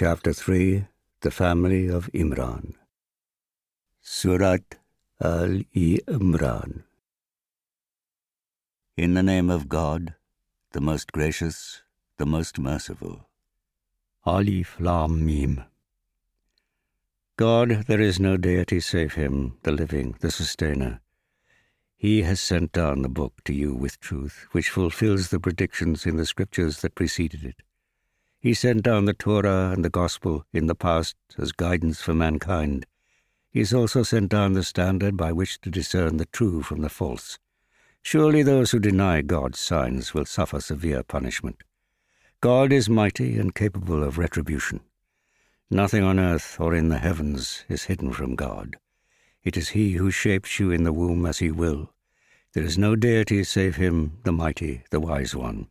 [0.00, 0.86] Chapter 3
[1.22, 2.74] The Family of Imran.
[4.00, 4.76] Surat
[5.20, 6.84] Al Imran.
[8.96, 10.14] In the name of God,
[10.70, 11.82] the most gracious,
[12.16, 13.26] the most merciful.
[14.24, 15.64] Alif Lam Mim.
[17.36, 21.00] God, there is no deity save Him, the living, the sustainer.
[21.96, 26.16] He has sent down the book to you with truth, which fulfills the predictions in
[26.16, 27.64] the scriptures that preceded it.
[28.40, 32.86] He sent down the Torah and the Gospel in the past as guidance for mankind.
[33.50, 36.88] He has also sent down the standard by which to discern the true from the
[36.88, 37.38] false.
[38.02, 41.64] Surely those who deny God's signs will suffer severe punishment.
[42.40, 44.80] God is mighty and capable of retribution.
[45.68, 48.76] Nothing on earth or in the heavens is hidden from God.
[49.42, 51.92] It is He who shapes you in the womb as He will.
[52.52, 55.66] There is no deity save Him, the mighty, the wise one.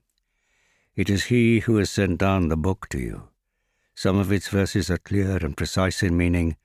[0.97, 3.29] It is He who has sent down the book to you.
[3.93, 6.57] Some of its verses are clear and precise in meaning.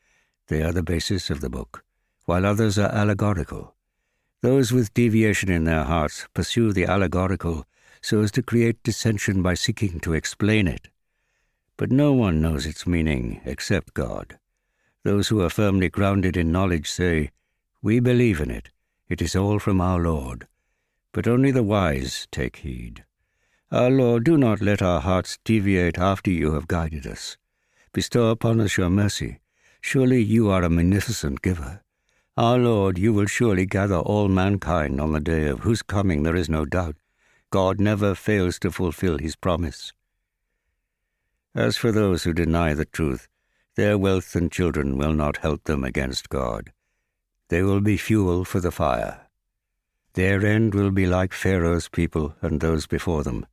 [0.48, 1.84] They are the basis of the book,
[2.24, 3.74] while others are allegorical.
[4.40, 7.66] Those with deviation in their hearts pursue the allegorical
[8.00, 10.88] so as to create dissension by seeking to explain it.
[11.76, 14.38] But no one knows its meaning except God.
[15.04, 17.32] Those who are firmly grounded in knowledge say,
[17.82, 18.70] We believe in it.
[19.10, 20.48] It is all from our Lord.
[21.12, 23.04] But only the wise take heed.
[23.72, 27.38] Our Lord, do not let our hearts deviate after you have guided us.
[27.94, 29.40] Bestow upon us your mercy.
[29.80, 31.80] Surely you are a magnificent giver.
[32.36, 36.36] Our Lord, you will surely gather all mankind on the day of whose coming there
[36.36, 36.96] is no doubt.
[37.48, 39.94] God never fails to fulfill his promise.
[41.54, 43.26] As for those who deny the truth,
[43.76, 46.74] their wealth and children will not help them against God.
[47.48, 49.28] They will be fuel for the fire.
[50.12, 53.46] Their end will be like Pharaoh's people and those before them.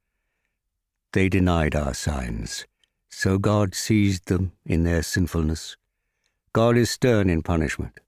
[1.12, 2.68] They denied our signs,
[3.10, 5.76] so God seized them in their sinfulness.
[6.54, 8.00] God is stern in punishment.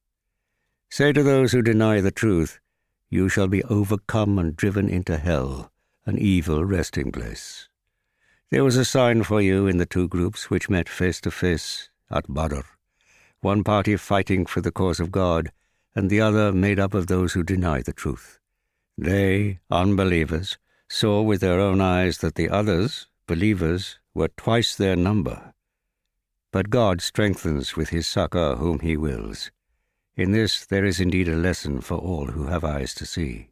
[0.89, 2.59] Say to those who deny the truth,
[3.09, 5.71] You shall be overcome and driven into hell,
[6.05, 7.69] an evil resting place.
[8.51, 11.89] There was a sign for you in the two groups which met face to face
[12.11, 12.61] at Badr,
[13.39, 15.51] one party fighting for the cause of God,
[15.95, 18.39] and the other made up of those who deny the truth.
[18.97, 20.57] They, unbelievers,
[20.91, 25.53] saw with their own eyes that the others, believers, were twice their number.
[26.51, 29.51] But God strengthens with his succor whom he wills.
[30.17, 33.47] In this there is indeed a lesson for all who have eyes to see.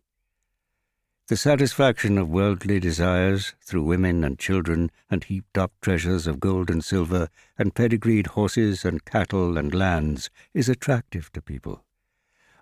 [1.27, 6.69] The satisfaction of worldly desires through women and children and heaped up treasures of gold
[6.69, 11.85] and silver and pedigreed horses and cattle and lands is attractive to people.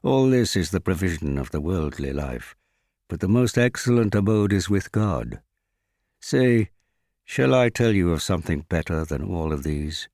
[0.03, 2.55] All this is the provision of the worldly life,
[3.07, 5.41] but the most excellent abode is with God.
[6.19, 6.69] Say,
[7.23, 10.09] shall I tell you of something better than all of these?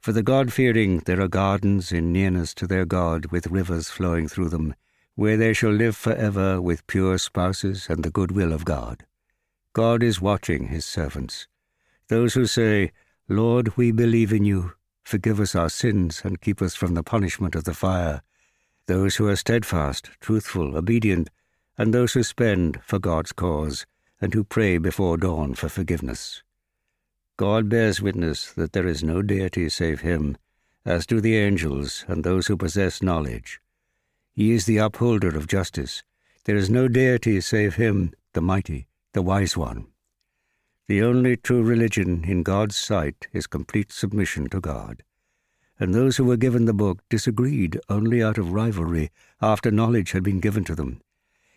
[0.00, 4.28] For the God fearing, there are gardens in nearness to their God, with rivers flowing
[4.28, 4.74] through them,
[5.14, 9.06] where they shall live for ever with pure spouses and the good will of God.
[9.72, 11.48] God is watching his servants.
[12.08, 12.92] Those who say,
[13.28, 14.72] Lord, we believe in you,
[15.02, 18.22] forgive us our sins and keep us from the punishment of the fire.
[18.86, 21.30] Those who are steadfast, truthful, obedient,
[21.76, 23.86] and those who spend for God's cause,
[24.20, 26.42] and who pray before dawn for forgiveness.
[27.36, 30.36] God bears witness that there is no deity save Him,
[30.84, 33.60] as do the angels and those who possess knowledge.
[34.32, 36.04] He is the upholder of justice.
[36.44, 39.86] There is no deity save Him, the mighty, the wise one.
[40.86, 45.02] The only true religion in God's sight is complete submission to God.
[45.80, 50.22] And those who were given the book disagreed only out of rivalry after knowledge had
[50.22, 51.00] been given to them.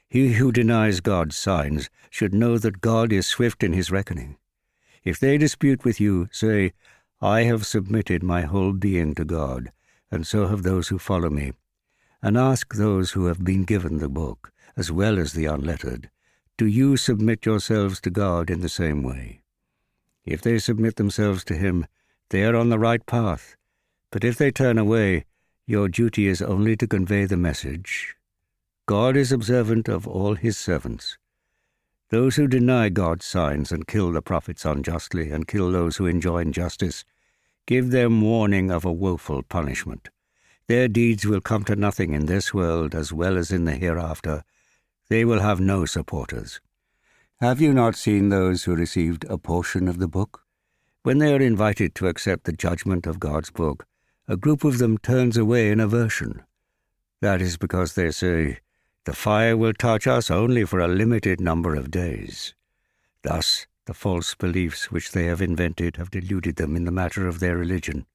[0.09, 4.37] He who denies God's signs should know that God is swift in his reckoning.
[5.03, 6.73] If they dispute with you, say,
[7.21, 9.71] I have submitted my whole being to God,
[10.09, 11.53] and so have those who follow me.
[12.21, 16.09] And ask those who have been given the book, as well as the unlettered,
[16.57, 19.41] do you submit yourselves to God in the same way?
[20.25, 21.85] If they submit themselves to Him,
[22.29, 23.55] they are on the right path.
[24.11, 25.25] But if they turn away,
[25.65, 28.16] your duty is only to convey the message
[28.87, 31.17] God is observant of all his servants.
[32.09, 36.53] Those who deny God's signs and kill the prophets unjustly and kill those who enjoin
[36.53, 37.03] justice,
[37.65, 40.07] give them warning of a woeful punishment.
[40.69, 44.45] Their deeds will come to nothing in this world as well as in the hereafter.
[45.09, 46.61] They will have no supporters.
[47.41, 50.43] Have you not seen those who received a portion of the book?
[51.03, 53.85] When they are invited to accept the judgment of God's book,
[54.29, 56.43] a group of them turns away in aversion.
[57.19, 58.59] That is because they say,
[59.07, 62.53] the fire will touch us only for a limited number of days.
[63.23, 67.39] Thus, The false beliefs which they have invented have deluded them in the matter of
[67.39, 68.05] their religion.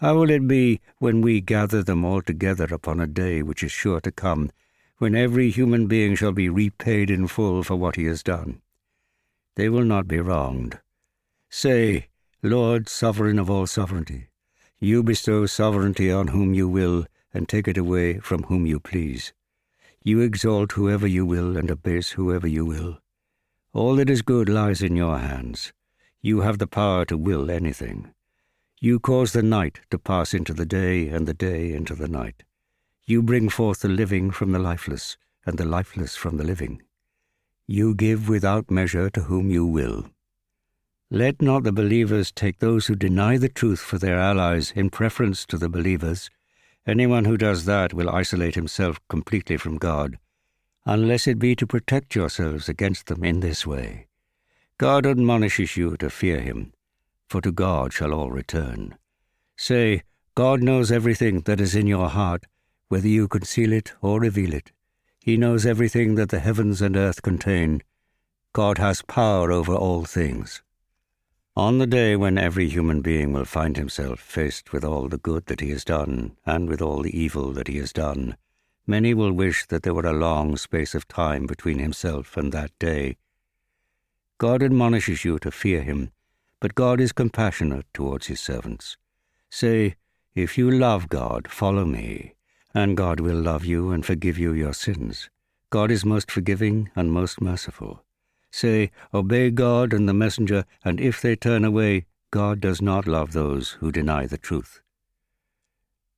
[0.00, 3.72] How will it be when we gather them all together upon a day which is
[3.72, 4.50] sure to come,
[4.98, 8.60] when every human being shall be repaid in full for what he has done?
[9.56, 10.78] They will not be wronged.
[11.48, 12.08] Say,
[12.42, 14.28] Lord, sovereign of all sovereignty,
[14.78, 19.32] you bestow sovereignty on whom you will, and take it away from whom you please.
[20.04, 22.98] You exalt whoever you will, and abase whoever you will.
[23.72, 25.72] All that is good lies in your hands.
[26.20, 28.12] You have the power to will anything.
[28.80, 32.42] You cause the night to pass into the day, and the day into the night.
[33.04, 35.16] You bring forth the living from the lifeless,
[35.46, 36.82] and the lifeless from the living.
[37.68, 40.06] You give without measure to whom you will.
[41.10, 45.46] Let not the believers take those who deny the truth for their allies in preference
[45.46, 46.30] to the believers.
[46.86, 50.18] Anyone who does that will isolate himself completely from God
[50.84, 54.06] unless it be to protect yourselves against them in this way.
[54.78, 56.72] God admonishes you to fear him,
[57.28, 58.96] for to God shall all return.
[59.56, 60.02] Say,
[60.34, 62.46] God knows everything that is in your heart,
[62.88, 64.72] whether you conceal it or reveal it.
[65.20, 67.82] He knows everything that the heavens and earth contain.
[68.52, 70.62] God has power over all things.
[71.54, 75.46] On the day when every human being will find himself faced with all the good
[75.46, 78.36] that he has done and with all the evil that he has done,
[78.86, 82.76] Many will wish that there were a long space of time between himself and that
[82.80, 83.16] day.
[84.38, 86.10] God admonishes you to fear him,
[86.58, 88.96] but God is compassionate towards his servants.
[89.50, 89.94] Say,
[90.34, 92.34] If you love God, follow me,
[92.74, 95.30] and God will love you and forgive you your sins.
[95.70, 98.04] God is most forgiving and most merciful.
[98.52, 103.32] Say, Obey God and the messenger, and if they turn away, God does not love
[103.32, 104.82] those who deny the truth.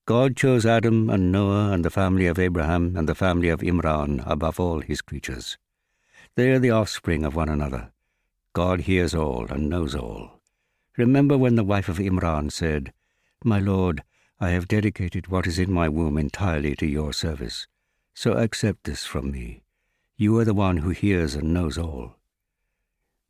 [0.05, 4.23] God chose Adam and Noah and the family of Abraham and the family of Imran
[4.27, 5.57] above all his creatures.
[6.35, 7.93] They are the offspring of one another.
[8.53, 10.41] God hears all and knows all.
[10.99, 12.93] Remember when the wife of Imran said,
[13.45, 14.03] My Lord,
[14.41, 17.67] I have dedicated what is in my womb entirely to your service,
[18.13, 19.63] so accept this from me.
[20.17, 22.17] You are the one who hears and knows all.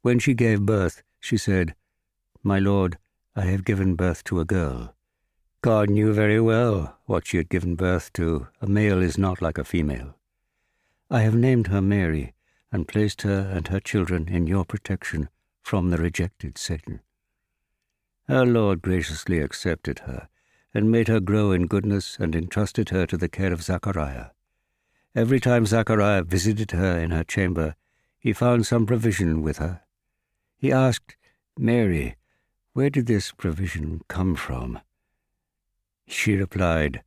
[0.05, 1.75] When she gave birth, she said,
[2.43, 2.99] My Lord,
[3.35, 4.95] I have given birth to a girl.
[5.63, 8.49] God knew very well what she had given birth to.
[8.61, 10.15] A male is not like a female.
[11.11, 12.35] I have named her Mary
[12.71, 15.31] and placed her and her children in your protection
[15.63, 17.01] from the rejected Satan.
[18.29, 20.29] Our Lord graciously accepted her
[20.75, 24.33] and made her grow in goodness and entrusted her to the care of Zachariah.
[25.15, 27.75] Every time Zachariah visited her in her chamber,
[28.19, 29.81] he found some provision with her.
[30.65, 31.17] He asked,
[31.59, 32.17] Mary,
[32.73, 34.81] where did this provision come from?
[36.09, 37.03] She replied,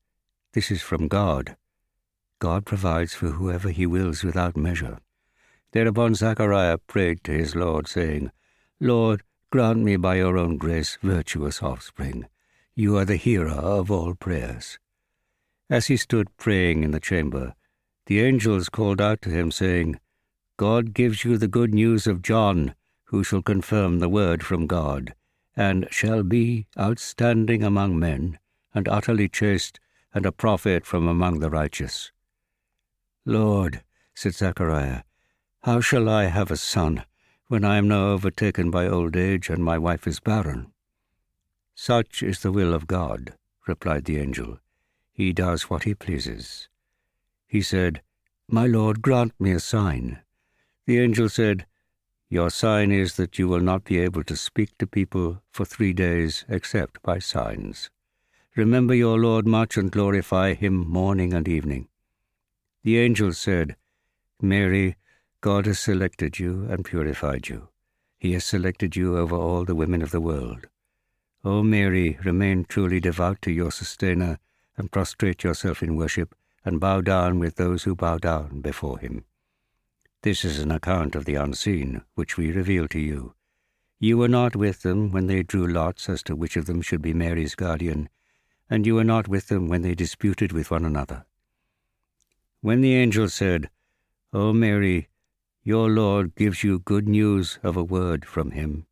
[0.53, 1.57] This is from God.
[2.37, 4.99] God provides for whoever he wills without measure.
[5.71, 8.29] Thereupon Zachariah prayed to his Lord, saying,
[8.79, 12.27] Lord, grant me by your own grace virtuous offspring.
[12.75, 14.77] You are the hearer of all prayers.
[15.67, 17.55] As he stood praying in the chamber,
[18.05, 19.99] the angels called out to him, saying,
[20.57, 22.75] God gives you the good news of John,
[23.07, 25.13] who shall confirm the word from God,
[25.55, 28.37] and shall be outstanding among men
[28.73, 29.79] and utterly chaste,
[30.13, 32.11] and a prophet from among the righteous.
[33.25, 33.83] Lord,
[34.13, 35.03] said Zachariah,
[35.63, 37.03] how shall I have a son
[37.47, 40.71] when I am now overtaken by old age and my wife is barren?
[41.75, 43.33] Such is the will of God,
[43.67, 44.59] replied the angel.
[45.11, 46.69] He does what he pleases.
[47.47, 48.01] He said,
[48.47, 50.19] My Lord, grant me a sign.
[50.85, 51.65] The angel said,
[52.29, 55.93] Your sign is that you will not be able to speak to people for three
[55.93, 57.89] days except by signs.
[58.55, 61.87] Remember your Lord much and glorify him morning and evening.
[62.83, 63.77] The angel said,
[64.41, 64.97] Mary,
[65.41, 67.69] God has selected you and purified you.
[68.17, 70.67] He has selected you over all the women of the world.
[71.45, 74.39] O Mary, remain truly devout to your sustainer,
[74.75, 79.23] and prostrate yourself in worship, and bow down with those who bow down before him.
[80.27, 83.33] This is an account of the unseen, which we reveal to you.
[83.97, 87.01] You were not with them when they drew lots as to which of them should
[87.01, 88.09] be Mary's guardian,
[88.69, 91.25] and you were not with them when they disputed with one another.
[92.59, 93.69] When the angel said,
[94.33, 95.07] O Mary,
[95.63, 98.85] your Lord gives you good news of a word from him.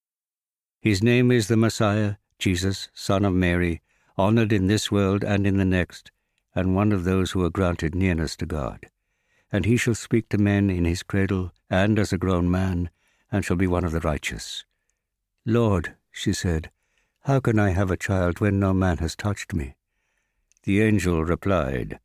[0.80, 3.82] His name is the Messiah, Jesus, Son of Mary,
[4.18, 6.12] honored in this world and in the next,
[6.56, 8.90] and one of those who are granted nearness to God.
[9.52, 12.90] And he shall speak to men in his cradle and as a grown man,
[13.32, 14.66] and shall be one of the righteous.
[15.46, 16.72] Lord, she said,
[17.26, 19.74] how can I have a child when no man has touched me?
[20.62, 22.00] The angel replied,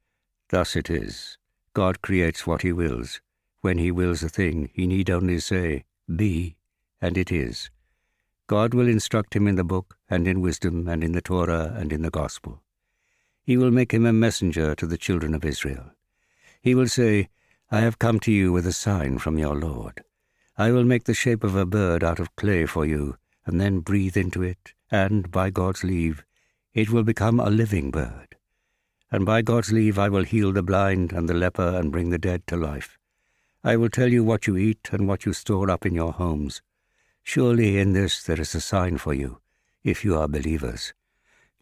[0.48, 1.36] Thus it is.
[1.74, 3.20] God creates what he wills.
[3.60, 6.56] When he wills a thing, he need only say, Be,
[7.02, 7.68] and it is.
[8.46, 11.92] God will instruct him in the book, and in wisdom, and in the Torah, and
[11.92, 12.62] in the gospel.
[13.42, 15.90] He will make him a messenger to the children of Israel.
[16.60, 17.28] He will say,
[17.70, 20.02] I have come to you with a sign from your Lord.
[20.58, 23.80] I will make the shape of a bird out of clay for you, and then
[23.80, 26.24] breathe into it, and, by God's leave,
[26.74, 28.36] it will become a living bird.
[29.10, 32.18] And by God's leave I will heal the blind and the leper and bring the
[32.18, 32.98] dead to life.
[33.64, 36.62] I will tell you what you eat and what you store up in your homes.
[37.22, 39.40] Surely in this there is a sign for you,
[39.82, 40.92] if you are believers.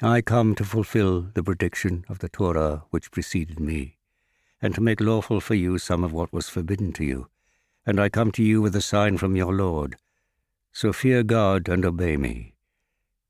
[0.02, 3.97] I come to fulfill the prediction of the Torah which preceded me,
[4.60, 7.28] and to make lawful for you some of what was forbidden to you.
[7.86, 9.96] And I come to you with a sign from your Lord.
[10.72, 12.54] So fear God and obey me.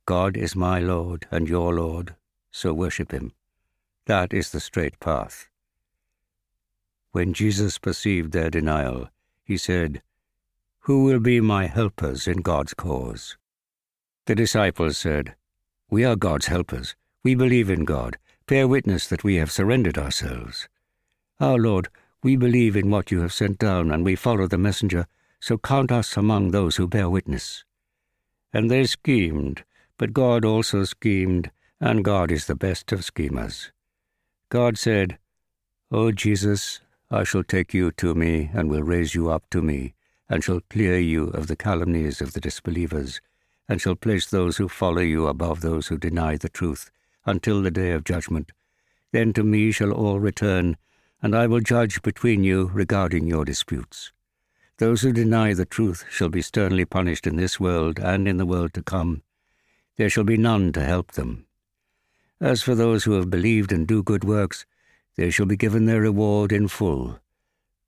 [0.06, 2.14] God is my Lord and your Lord,
[2.50, 3.32] so worship him.
[4.06, 5.48] That is the straight path.
[7.12, 9.10] When Jesus perceived their denial,
[9.44, 10.02] he said,
[10.80, 13.36] Who will be my helpers in God's cause?
[14.26, 15.34] The disciples said,
[15.90, 16.96] We are God's helpers.
[17.22, 18.18] We believe in God.
[18.46, 20.68] Bear witness that we have surrendered ourselves.
[21.40, 21.88] Our Lord,
[22.22, 25.06] we believe in what you have sent down, and we follow the messenger,
[25.38, 27.64] so count us among those who bear witness.
[28.52, 29.62] And they schemed,
[29.98, 33.70] but God also schemed, and God is the best of schemers.
[34.48, 35.18] God said,
[35.92, 39.94] O Jesus, I shall take you to me, and will raise you up to me,
[40.28, 43.20] and shall clear you of the calumnies of the disbelievers,
[43.68, 46.90] and shall place those who follow you above those who deny the truth,
[47.24, 48.50] until the day of judgment.
[49.12, 50.76] Then to me shall all return,
[51.22, 54.12] and I will judge between you regarding your disputes.
[54.78, 58.46] Those who deny the truth shall be sternly punished in this world and in the
[58.46, 59.22] world to come.
[59.96, 61.46] There shall be none to help them.
[62.40, 64.64] As for those who have believed and do good works,
[65.16, 67.18] they shall be given their reward in full.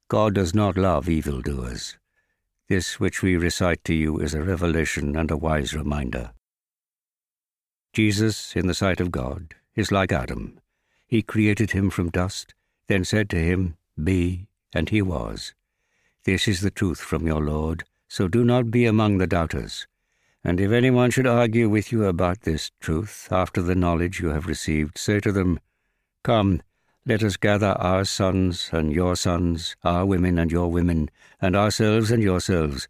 [0.08, 1.96] God does not love evildoers.
[2.68, 6.32] This which we recite to you is a revelation and a wise reminder.
[7.92, 10.58] Jesus, in the sight of God, is like Adam.
[11.06, 12.54] He created him from dust,
[12.90, 15.54] then said to him, Be, and he was.
[16.25, 19.87] This is the truth from your Lord, so do not be among the doubters.
[20.42, 24.47] And if anyone should argue with you about this truth after the knowledge you have
[24.47, 25.61] received, say to them,
[26.25, 26.62] Come,
[27.06, 32.11] let us gather our sons and your sons, our women and your women, and ourselves
[32.11, 32.88] and yourselves,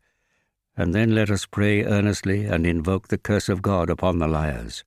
[0.78, 4.83] and then let us pray earnestly and invoke the curse of God upon the liars.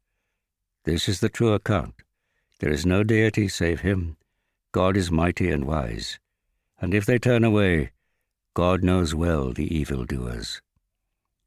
[0.86, 1.94] This is the true account.
[2.62, 4.18] There is no deity save Him.
[4.74, 6.20] God is mighty and wise.
[6.82, 7.92] And if they turn away,
[8.54, 10.62] God knows well the evildoers.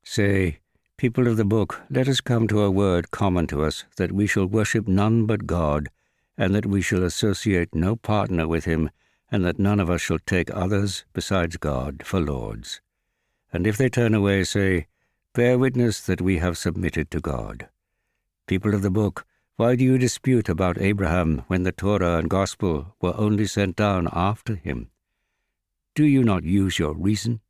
[0.02, 0.60] Say,
[0.96, 4.26] People of the book, let us come to a word common to us, that we
[4.26, 5.90] shall worship none but God
[6.38, 8.90] and that we shall associate no partner with him,
[9.30, 12.80] and that none of us shall take others besides God for lords.
[13.52, 14.86] And if they turn away, say,
[15.34, 17.68] Bear witness that we have submitted to God.
[18.46, 19.26] People of the book,
[19.58, 24.06] why do you dispute about Abraham when the Torah and Gospel were only sent down
[24.12, 24.90] after him?
[25.94, 27.40] Do you not use your reason?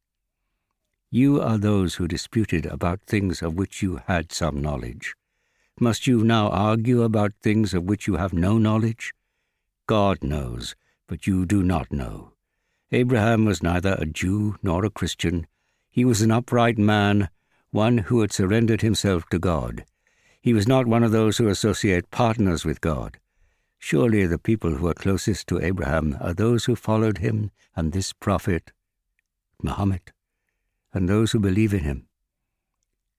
[1.10, 5.16] You are those who disputed about things of which you had some knowledge.
[5.80, 9.12] Must you now argue about things of which you have no knowledge?
[9.88, 10.76] God knows,
[11.08, 12.34] but you do not know.
[12.92, 15.48] Abraham was neither a Jew nor a Christian.
[15.90, 17.30] He was an upright man,
[17.72, 19.84] one who had surrendered himself to God.
[20.46, 23.18] He was not one of those who associate partners with God.
[23.80, 28.12] Surely the people who are closest to Abraham are those who followed him and this
[28.12, 28.70] prophet,
[29.60, 30.12] Muhammad,
[30.94, 32.06] and those who believe in him.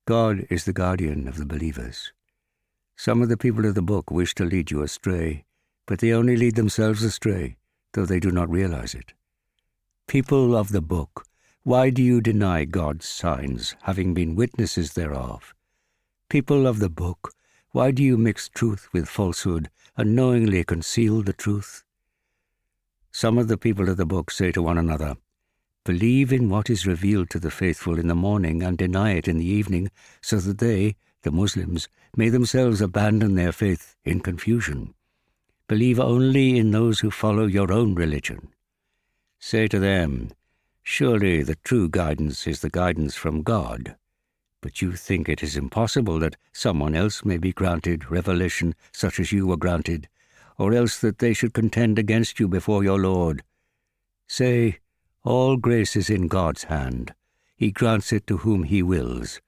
[0.06, 2.14] God is the guardian of the believers.
[2.96, 5.44] Some of the people of the book wish to lead you astray,
[5.86, 7.58] but they only lead themselves astray,
[7.92, 9.12] though they do not realize it.
[10.08, 11.26] People of the book,
[11.64, 15.54] why do you deny God's signs, having been witnesses thereof?
[16.30, 17.34] People of the book,
[17.72, 21.86] why do you mix truth with falsehood and knowingly conceal the truth?
[23.14, 25.16] Some of the people of the book say to one another,
[25.86, 29.38] Believe in what is revealed to the faithful in the morning and deny it in
[29.38, 29.90] the evening,
[30.22, 34.94] so that they, the Muslims, may themselves abandon their faith in confusion.
[35.70, 38.50] Believe only in those who follow your own religion.
[39.40, 40.32] Say to them,
[40.84, 43.96] Surely the true guidance is the guidance from God.
[44.62, 49.32] But you think it is impossible that someone else may be granted revelation such as
[49.32, 50.10] you were granted,
[50.58, 53.44] or else that they should contend against you before your Lord.
[54.28, 54.80] Say,
[55.24, 57.14] All grace is in God's hand.
[57.56, 59.42] He grants it to whom he wills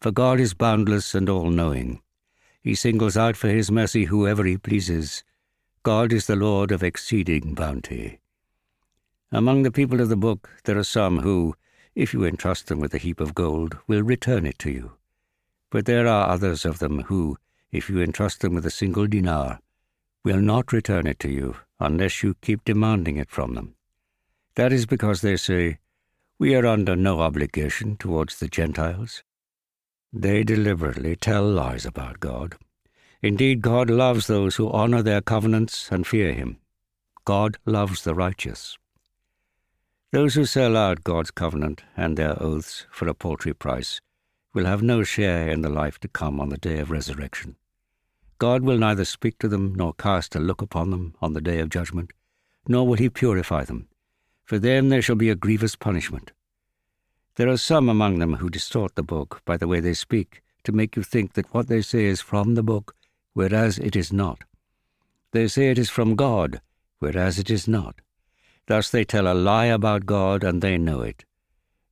[0.00, 2.00] for God is boundless and all knowing.
[2.62, 5.24] He singles out for his mercy whoever he pleases.
[5.82, 8.20] God is the Lord of exceeding bounty.
[9.32, 11.54] Among the people of the book, there are some who,
[11.98, 14.92] if you entrust them with a heap of gold, will return it to you.
[15.68, 17.36] But there are others of them who,
[17.72, 19.58] if you entrust them with a single dinar,
[20.24, 23.74] will not return it to you unless you keep demanding it from them.
[24.54, 25.78] That is because they say,
[26.38, 29.24] We are under no obligation towards the Gentiles.
[30.12, 32.54] They deliberately tell lies about God.
[33.22, 36.58] Indeed, God loves those who honor their covenants and fear Him.
[37.24, 38.78] God loves the righteous.
[40.10, 44.00] Those who sell out God's covenant and their oaths for a paltry price
[44.54, 47.56] will have no share in the life to come on the day of resurrection.
[48.38, 51.58] God will neither speak to them nor cast a look upon them on the day
[51.58, 52.14] of judgment,
[52.66, 53.86] nor will he purify them.
[54.46, 56.32] For them there shall be a grievous punishment.
[57.34, 60.72] There are some among them who distort the book by the way they speak, to
[60.72, 62.96] make you think that what they say is from the book,
[63.34, 64.38] whereas it is not.
[65.32, 66.62] They say it is from God,
[66.98, 68.00] whereas it is not.
[68.68, 71.24] Thus they tell a lie about God, and they know it.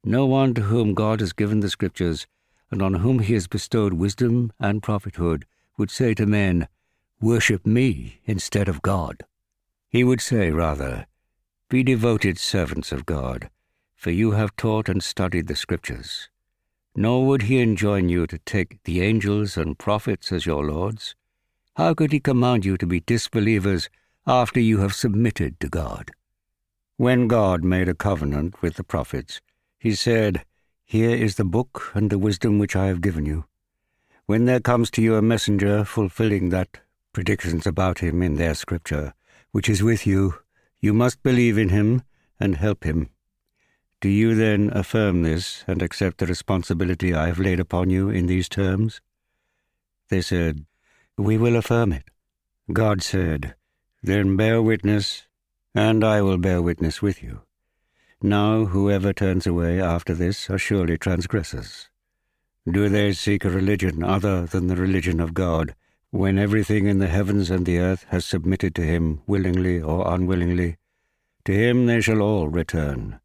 [0.05, 2.27] No one to whom God has given the Scriptures,
[2.71, 5.47] and on whom he has bestowed wisdom and prophethood,
[5.79, 6.69] would say to men,
[7.19, 9.25] Worship me instead of God.
[9.89, 11.07] He would say, rather,
[11.71, 13.49] Be devoted servants of God,
[13.95, 16.29] for you have taught and studied the Scriptures.
[16.95, 21.15] Nor would he enjoin you to take the angels and prophets as your lords.
[21.77, 23.89] How could he command you to be disbelievers
[24.27, 26.11] after you have submitted to God?
[26.99, 29.43] When God made a covenant with the prophets,
[29.79, 30.47] he said,
[30.87, 33.45] Here is the book and the wisdom which I have given you.
[34.25, 36.81] When there comes to you a messenger fulfilling that
[37.13, 39.13] predictions about him in their scripture,
[39.53, 40.37] which is with you,
[40.81, 42.01] you must believe in him
[42.41, 43.11] and help him.
[44.01, 48.25] Do you then affirm this and accept the responsibility I have laid upon you in
[48.25, 49.03] these terms?
[50.09, 50.65] They said,
[51.19, 52.05] We will affirm it.
[52.73, 53.55] God said,
[54.03, 55.26] Then bear witness,
[55.77, 57.43] and I will bear witness with you.
[58.23, 61.91] Now whoever turns away after this are surely transgressors.
[62.67, 65.75] Do they seek a religion other than the religion of God,
[66.11, 70.79] when everything in the heavens and the earth has submitted to him willingly or unwillingly?
[71.45, 73.21] To him they shall all return.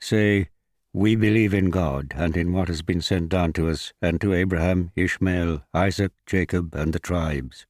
[0.00, 0.48] Say,
[0.92, 4.34] We believe in God and in what has been sent down to us, and to
[4.34, 7.64] Abraham, Ishmael, Isaac, Jacob, and the tribes.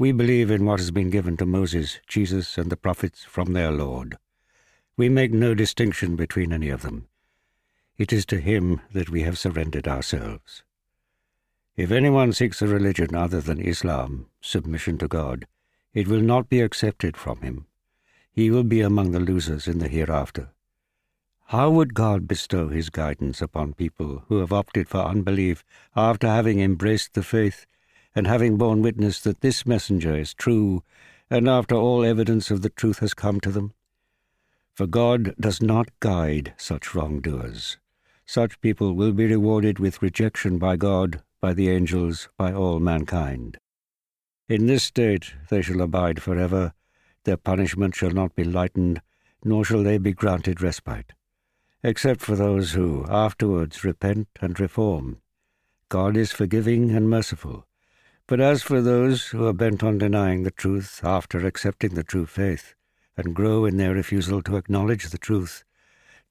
[0.00, 3.70] We believe in what has been given to Moses, Jesus, and the prophets from their
[3.70, 4.16] Lord.
[4.96, 7.08] We make no distinction between any of them.
[7.98, 10.62] It is to him that we have surrendered ourselves.
[11.76, 15.46] If anyone seeks a religion other than Islam, submission to God,
[15.92, 17.66] it will not be accepted from him.
[18.32, 20.48] He will be among the losers in the hereafter.
[21.48, 25.62] How would God bestow his guidance upon people who have opted for unbelief
[25.94, 27.66] after having embraced the faith
[28.14, 30.82] and having borne witness that this messenger is true,
[31.30, 33.72] and after all evidence of the truth has come to them?
[34.72, 37.78] For God does not guide such wrongdoers.
[38.26, 43.58] Such people will be rewarded with rejection by God, by the angels, by all mankind.
[44.48, 46.72] In this state they shall abide forever.
[47.24, 49.02] Their punishment shall not be lightened,
[49.44, 51.12] nor shall they be granted respite,
[51.82, 55.18] except for those who afterwards repent and reform.
[55.88, 57.66] God is forgiving and merciful.
[58.30, 62.26] But as for those who are bent on denying the truth after accepting the true
[62.26, 62.76] faith,
[63.16, 65.64] and grow in their refusal to acknowledge the truth,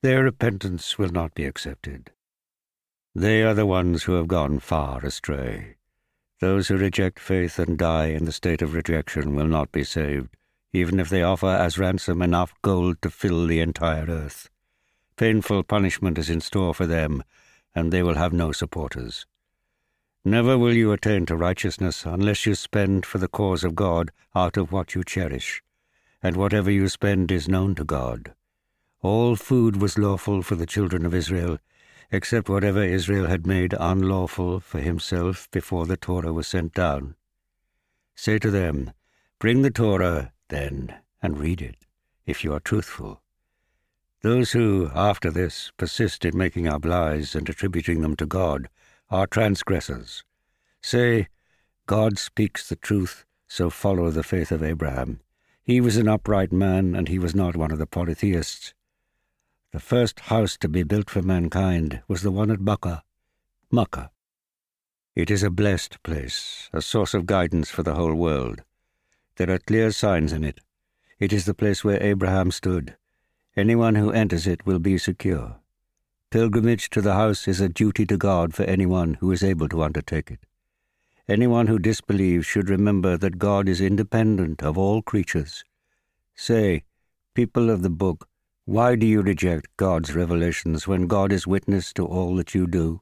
[0.01, 2.11] their repentance will not be accepted.
[3.13, 5.75] They are the ones who have gone far astray.
[6.39, 10.37] Those who reject faith and die in the state of rejection will not be saved,
[10.71, 14.49] even if they offer as ransom enough gold to fill the entire earth.
[15.17, 17.25] Painful punishment is in store for them,
[17.75, 19.25] and they will have no supporters.
[20.25, 24.57] Never will you attain to righteousness unless you spend for the cause of God out
[24.57, 25.63] of what you cherish,
[26.21, 28.33] and whatever you spend is known to God.
[29.01, 31.57] All food was lawful for the children of Israel,
[32.11, 37.15] except whatever Israel had made unlawful for himself before the Torah was sent down.
[38.13, 38.91] Say to them,
[39.39, 41.85] Bring the Torah, then, and read it,
[42.25, 43.21] if you are truthful.
[44.21, 48.67] Those who, after this, persist in making up lies and attributing them to God
[49.09, 50.23] are transgressors.
[50.81, 51.27] Say,
[51.87, 55.21] God speaks the truth, so follow the faith of Abraham.
[55.63, 58.73] He was an upright man, and he was not one of the polytheists.
[59.71, 63.01] The first house to be built for mankind was the one at Bakkah,
[63.71, 64.11] Makkah.
[65.15, 68.63] It is a blessed place, a source of guidance for the whole world.
[69.35, 70.59] There are clear signs in it.
[71.19, 72.95] It is the place where Abraham stood.
[73.55, 75.57] Anyone who enters it will be secure.
[76.31, 79.81] Pilgrimage to the house is a duty to God for anyone who is able to
[79.81, 80.39] undertake it.
[81.27, 85.63] Anyone who disbelieves should remember that God is independent of all creatures.
[86.35, 86.83] Say,
[87.33, 88.27] people of the book,
[88.65, 93.01] Why do you reject God's revelations when God is witness to all that you do?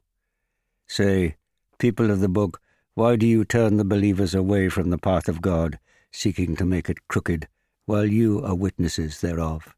[0.87, 1.35] Say,
[1.79, 2.61] people of the book,
[2.93, 5.79] why do you turn the believers away from the path of God,
[6.13, 7.49] seeking to make it crooked,
[7.85, 9.75] while you are witnesses thereof?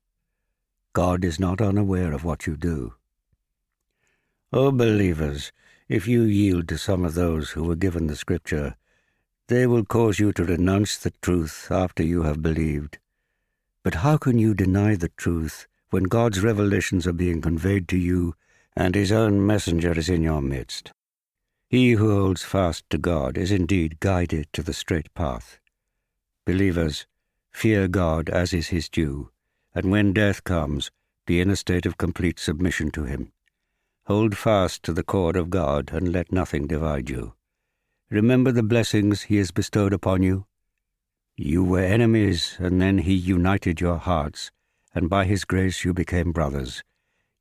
[0.94, 2.94] God is not unaware of what you do.
[4.52, 5.52] O believers,
[5.88, 8.76] if you yield to some of those who were given the Scripture,
[9.48, 12.98] they will cause you to renounce the truth after you have believed.
[13.84, 18.34] But how can you deny the truth when God's revelations are being conveyed to you
[18.76, 20.94] and His own messenger is in your midst?
[21.70, 25.60] He who holds fast to God is indeed guided to the straight path.
[26.48, 27.06] Believers,
[27.52, 29.30] fear God as is His due,
[29.76, 30.90] and when death comes,
[31.28, 33.32] be in a state of complete submission to Him.
[34.10, 37.36] Hold fast to the cord of God and let nothing divide you.
[38.10, 40.48] Remember the blessings He has bestowed upon you.
[41.38, 44.50] You were enemies, and then He united your hearts,
[44.96, 46.84] and by His grace you became brothers.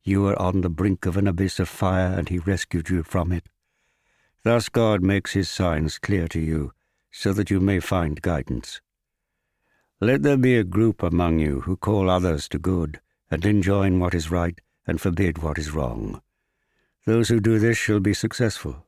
[0.03, 3.31] You were on the brink of an abyss of fire, and He rescued you from
[3.31, 3.49] it.
[4.43, 6.73] Thus God makes His signs clear to you,
[7.09, 8.79] so that you may find guidance.
[9.99, 12.99] Let there be a group among you who call others to good,
[13.31, 16.21] and enjoin what is right, and forbid what is wrong.
[17.09, 18.85] Those who do this shall be successful.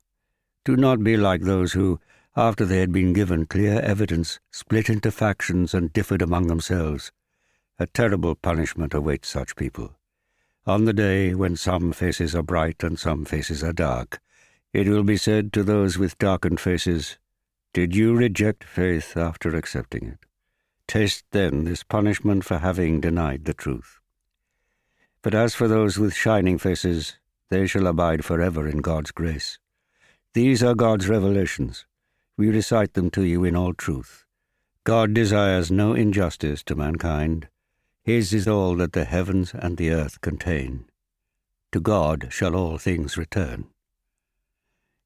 [0.64, 2.00] Do not be like those who,
[2.36, 7.12] after they had been given clear evidence, split into factions and differed among themselves.
[7.80, 9.96] A terrible punishment awaits such people.
[10.68, 14.20] On the day when some faces are bright and some faces are dark,
[14.72, 17.18] it will be said to those with darkened faces,
[17.74, 20.20] Did you reject faith after accepting it?
[20.88, 23.98] Taste then this punishment for having denied the truth.
[25.24, 27.18] But as for those with shining faces,
[27.52, 29.60] they shall abide forever in God's grace.
[30.34, 31.86] These are God's revelations.
[32.38, 34.26] We recite them to you in all truth.
[34.86, 37.50] God desires no injustice to mankind.
[38.04, 40.86] His is all that the heavens and the earth contain.
[41.74, 43.66] To God shall all things return.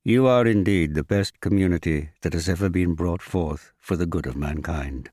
[0.03, 4.27] You are indeed the best community that has ever been brought forth for the good
[4.27, 5.09] of mankind.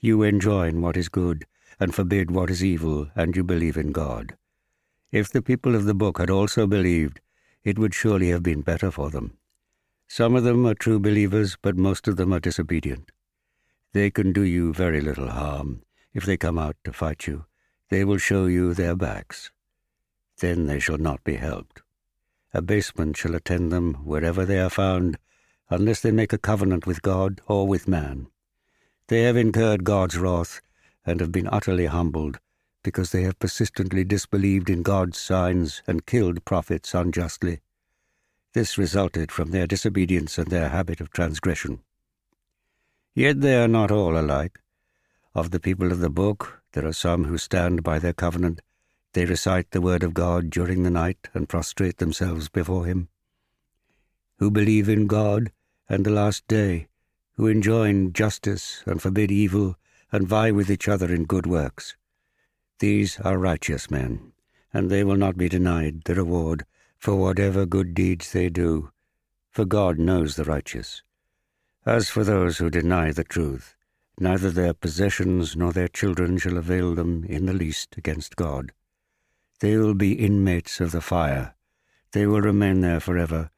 [0.00, 1.46] You enjoin what is good
[1.78, 4.36] and forbid what is evil, and you believe in God.
[5.16, 7.22] If the people of the book had also believed,
[7.64, 9.38] it would surely have been better for them.
[10.06, 13.12] Some of them are true believers, but most of them are disobedient.
[13.94, 15.80] They can do you very little harm.
[16.12, 17.46] If they come out to fight you,
[17.88, 19.50] they will show you their backs.
[20.40, 21.80] Then they shall not be helped.
[22.52, 25.16] Abasement shall attend them wherever they are found,
[25.70, 28.26] unless they make a covenant with God or with man.
[29.08, 30.60] They have incurred God's wrath
[31.06, 32.38] and have been utterly humbled,
[32.86, 37.58] because they have persistently disbelieved in God's signs and killed prophets unjustly.
[38.52, 41.80] This resulted from their disobedience and their habit of transgression.
[43.12, 44.60] Yet they are not all alike.
[45.34, 48.60] Of the people of the book, there are some who stand by their covenant.
[49.14, 53.08] They recite the word of God during the night and prostrate themselves before Him.
[54.38, 55.50] Who believe in God
[55.88, 56.86] and the last day,
[57.32, 59.74] who enjoin justice and forbid evil,
[60.12, 61.96] and vie with each other in good works.
[62.78, 64.32] These are righteous men,
[64.72, 66.66] and they will not be denied the reward
[66.98, 68.90] for whatever good deeds they do,
[69.50, 71.02] for God knows the righteous.
[71.86, 73.74] As for those who deny the truth,
[74.18, 78.72] neither their possessions nor their children shall avail them in the least against God.
[79.60, 81.54] They will be inmates of the fire.
[82.12, 83.50] They will remain there forever.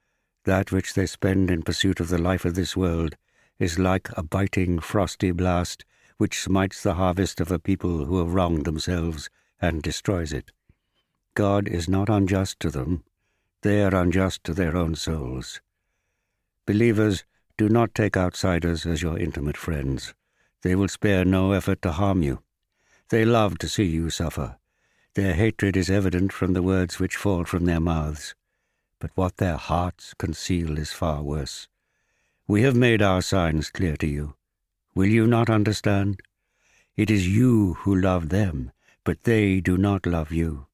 [0.44, 3.16] That which they spend in pursuit of the life of this world
[3.58, 5.84] is like a biting, frosty blast
[6.18, 10.52] which smites the harvest of a people who have wronged themselves and destroys it.
[11.34, 13.04] God is not unjust to them,
[13.62, 15.60] they are unjust to their own souls.
[16.66, 17.24] Believers,
[17.56, 20.14] do not take outsiders as your intimate friends.
[20.62, 22.40] They will spare no effort to harm you.
[23.10, 24.58] They love to see you suffer.
[25.14, 28.36] Their hatred is evident from the words which fall from their mouths.
[29.00, 31.68] But what their hearts conceal is far worse.
[32.46, 34.34] We have made our signs clear to you.
[34.98, 36.20] Will you not understand?
[36.96, 38.72] It is you who love them,
[39.04, 40.66] but they do not love you.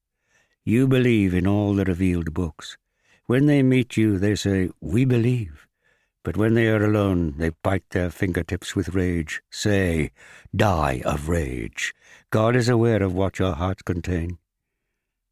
[0.64, 2.78] You believe in all the revealed books.
[3.26, 5.66] When they meet you, they say, We believe.
[6.22, 9.42] But when they are alone, they bite their fingertips with rage.
[9.50, 10.10] Say,
[10.56, 11.94] Die of rage.
[12.30, 14.38] God is aware of what your hearts contain.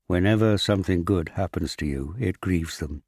[0.06, 3.04] Whenever something good happens to you, it grieves them.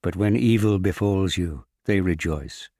[0.00, 2.70] But when evil befalls you, they rejoice.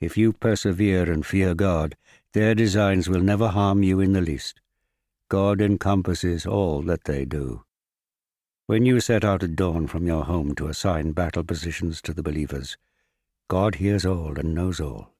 [0.00, 1.96] If you persevere and fear God,
[2.32, 4.60] their designs will never harm you in the least.
[5.28, 7.64] God encompasses all that they do.
[8.66, 12.22] When you set out at dawn from your home to assign battle positions to the
[12.22, 12.76] believers,
[13.48, 15.14] God hears all and knows all.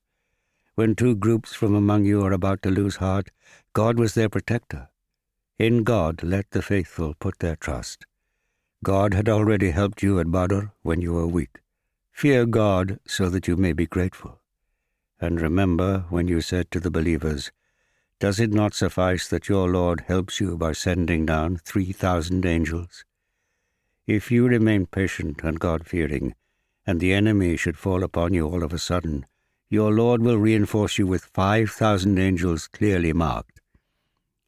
[0.74, 3.30] When two groups from among you are about to lose heart,
[3.72, 4.90] God was their protector.
[5.58, 8.06] In God let the faithful put their trust.
[8.84, 11.62] God had already helped you at Badr when you were weak.
[12.12, 14.40] Fear God so that you may be grateful.
[15.20, 17.50] And remember when you said to the believers,
[18.20, 23.04] Does it not suffice that your Lord helps you by sending down three thousand angels?
[24.06, 26.34] If you remain patient and God fearing,
[26.86, 29.26] and the enemy should fall upon you all of a sudden,
[29.68, 33.60] your Lord will reinforce you with five thousand angels clearly marked.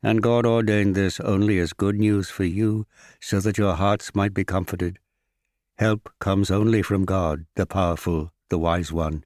[0.02, 2.86] And God ordained this only as good news for you,
[3.20, 4.98] so that your hearts might be comforted.
[5.76, 9.24] Help comes only from God, the powerful, the wise one,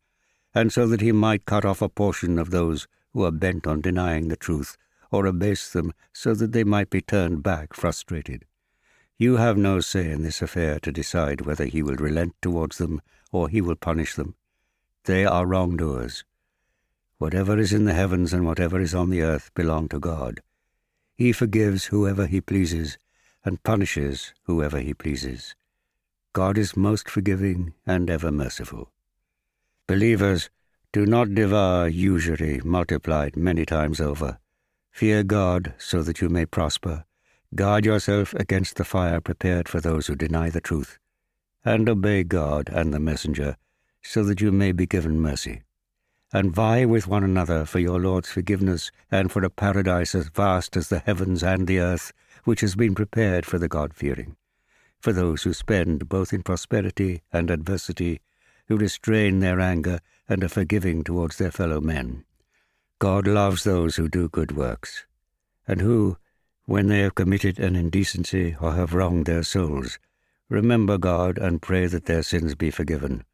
[0.54, 3.80] and so that he might cut off a portion of those who are bent on
[3.80, 4.76] denying the truth,
[5.10, 8.44] or abase them so that they might be turned back frustrated.
[9.16, 13.00] You have no say in this affair to decide whether he will relent towards them
[13.30, 14.34] or he will punish them.
[15.04, 16.24] They are wrongdoers.
[17.18, 20.40] Whatever is in the heavens and whatever is on the earth belong to God.
[21.14, 22.98] He forgives whoever he pleases
[23.44, 25.54] and punishes whoever he pleases.
[26.32, 28.90] God is most forgiving and ever merciful.
[29.86, 30.50] Believers,
[30.92, 34.38] do not devour usury multiplied many times over.
[34.90, 37.04] Fear God so that you may prosper.
[37.54, 40.98] Guard yourself against the fire prepared for those who deny the truth.
[41.64, 43.56] And obey God and the messenger
[44.02, 45.62] so that you may be given mercy
[46.34, 50.76] and vie with one another for your Lord's forgiveness and for a paradise as vast
[50.76, 54.34] as the heavens and the earth, which has been prepared for the God fearing,
[54.98, 58.20] for those who spend both in prosperity and adversity,
[58.68, 62.24] who restrain their anger and are forgiving towards their fellow men.
[62.98, 65.04] God loves those who do good works,
[65.66, 66.16] and who,
[66.64, 69.98] when they have committed an indecency or have wronged their souls,
[70.48, 73.24] remember God and pray that their sins be forgiven.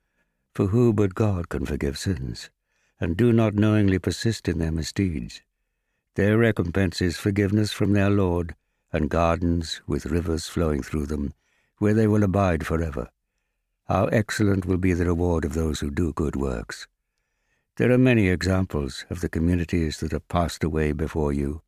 [0.54, 2.50] For who but God can forgive sins?
[3.00, 5.40] and do not knowingly persist in their misdeeds.
[6.16, 8.54] Their recompense is forgiveness from their Lord,
[8.92, 11.32] and gardens with rivers flowing through them,
[11.78, 13.08] where they will abide forever.
[13.90, 16.86] How excellent will be the reward of those who do good works.
[17.74, 21.62] There are many examples of the communities that have passed away before you.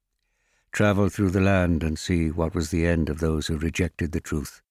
[0.70, 4.20] Travel through the land and see what was the end of those who rejected the
[4.20, 4.62] truth.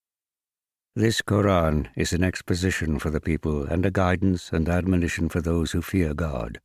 [0.95, 5.73] This Koran is an exposition for the people and a guidance and admonition for those
[5.73, 6.61] who fear God.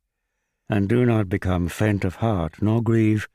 [0.69, 3.27] And do not become faint of heart, nor grieve.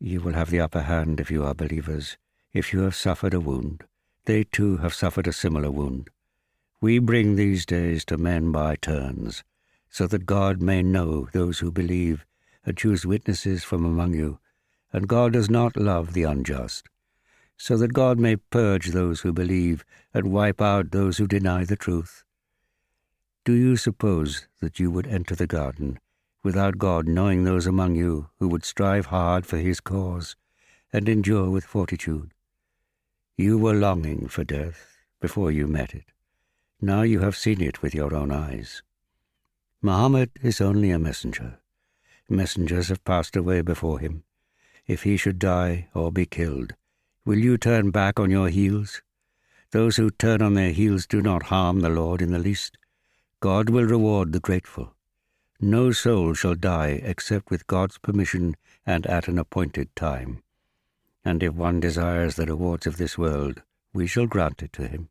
[0.00, 2.18] You will have the upper hand if you are believers.
[2.52, 3.84] If you have suffered a wound,
[4.24, 6.10] they too have suffered a similar wound.
[6.80, 9.44] We bring these days to men by turns,
[9.88, 12.26] so that God may know those who believe
[12.64, 14.38] and choose witnesses from among you.
[14.92, 16.88] And God does not love the unjust
[17.56, 21.76] so that God may purge those who believe and wipe out those who deny the
[21.76, 22.22] truth.
[23.44, 25.98] Do you suppose that you would enter the garden
[26.42, 30.36] without God knowing those among you who would strive hard for his cause
[30.92, 32.32] and endure with fortitude?
[33.36, 36.04] You were longing for death before you met it.
[36.80, 38.82] Now you have seen it with your own eyes.
[39.80, 41.58] Muhammad is only a messenger.
[42.28, 44.24] Messengers have passed away before him.
[44.86, 46.74] If he should die or be killed,
[47.26, 49.02] Will you turn back on your heels?
[49.72, 52.78] Those who turn on their heels do not harm the Lord in the least.
[53.40, 54.94] God will reward the grateful.
[55.60, 58.54] No soul shall die except with God's permission
[58.86, 60.44] and at an appointed time.
[61.24, 63.62] And if one desires the rewards of this world,
[63.92, 65.08] we shall grant it to him.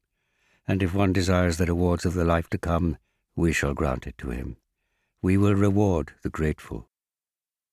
[0.68, 2.98] And if one desires the rewards of the life to come,
[3.36, 4.58] we shall grant it to him.
[5.22, 6.88] We will reward the grateful.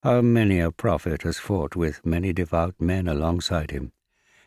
[0.02, 3.92] How many a prophet has fought with many devout men alongside him,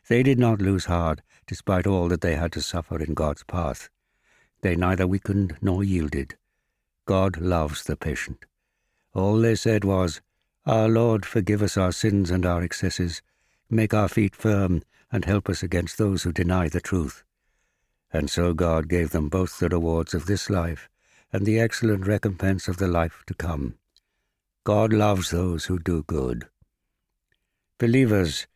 [0.08, 3.90] they did not lose heart, despite all that they had to suffer in God's path.
[4.62, 6.36] They neither weakened nor yielded.
[7.06, 8.46] God loves the patient.
[9.14, 10.22] All they said was,
[10.66, 13.22] Our Lord, forgive us our sins and our excesses,
[13.70, 17.24] make our feet firm, and help us against those who deny the truth.
[18.16, 20.88] And so God gave them both the rewards of this life
[21.34, 23.76] and the excellent recompense of the life to come.
[24.64, 26.48] God loves those who do good.
[27.78, 28.48] Believers,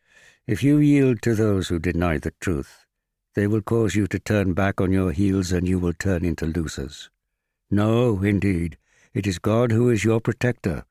[0.46, 2.86] if you yield to those who deny the truth,
[3.34, 6.46] they will cause you to turn back on your heels and you will turn into
[6.46, 7.10] losers.
[7.70, 8.78] No, indeed,
[9.12, 10.86] it is God who is your protector.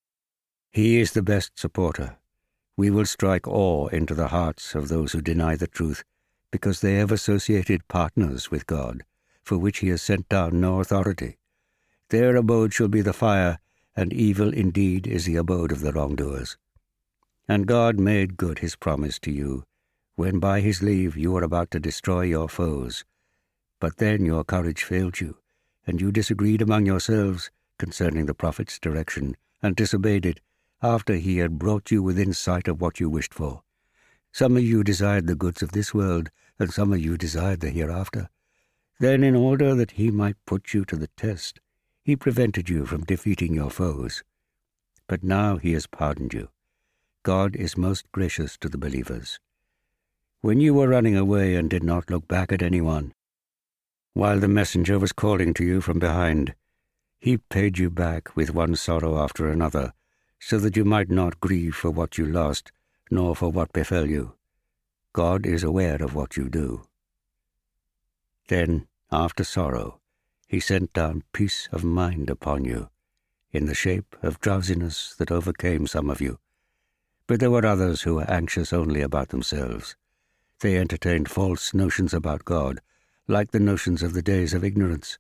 [0.71, 2.17] He is the best supporter.
[2.77, 6.03] We will strike awe into the hearts of those who deny the truth,
[6.51, 9.03] because they have associated partners with God,
[9.43, 11.38] for which he has sent down no authority.
[12.09, 13.59] Their abode shall be the fire,
[13.95, 16.57] and evil indeed is the abode of the wrongdoers.
[17.47, 19.63] And God made good his promise to you,
[20.15, 23.05] when by his leave you were about to destroy your foes.
[23.79, 25.38] But then your courage failed you,
[25.88, 30.41] and you disagreed among yourselves concerning the prophet's direction, and disobeyed it,
[30.81, 33.63] after he had brought you within sight of what you wished for.
[34.31, 37.69] Some of you desired the goods of this world, and some of you desired the
[37.69, 38.29] hereafter.
[38.99, 41.59] Then, in order that he might put you to the test,
[42.03, 44.23] he prevented you from defeating your foes.
[45.07, 46.49] But now he has pardoned you.
[47.23, 49.39] God is most gracious to the believers.
[50.41, 53.13] When you were running away and did not look back at anyone,
[54.13, 56.55] while the messenger was calling to you from behind,
[57.19, 59.93] he paid you back with one sorrow after another,
[60.39, 62.71] so that you might not grieve for what you lost,
[63.09, 64.33] nor for what befell you.
[65.13, 66.83] God is aware of what you do.
[68.47, 69.99] Then, after sorrow,
[70.47, 72.89] he sent down peace of mind upon you,
[73.51, 76.39] in the shape of drowsiness that overcame some of you.
[77.27, 79.95] But there were others who were anxious only about themselves.
[80.61, 82.81] They entertained false notions about God,
[83.27, 85.19] like the notions of the days of ignorance.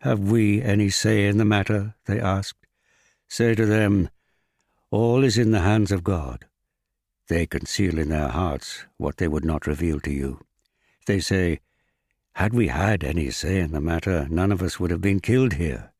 [0.00, 1.94] Have we any say in the matter?
[2.06, 2.66] they asked.
[3.28, 4.08] Say to them,
[4.90, 6.46] All is in the hands of God.
[7.28, 10.40] They conceal in their hearts what they would not reveal to you.
[11.04, 11.60] They say,
[12.32, 15.54] Had we had any say in the matter, none of us would have been killed
[15.54, 15.92] here.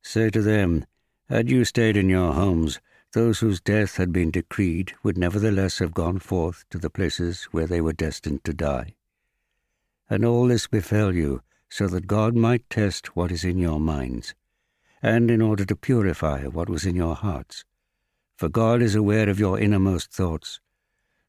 [0.00, 0.86] Say to them,
[1.28, 2.80] Had you stayed in your homes,
[3.12, 7.66] those whose death had been decreed would nevertheless have gone forth to the places where
[7.66, 8.94] they were destined to die.
[10.08, 14.34] And all this befell you, so that God might test what is in your minds,
[15.02, 17.64] and in order to purify what was in your hearts
[18.38, 20.60] for God is aware of your innermost thoughts.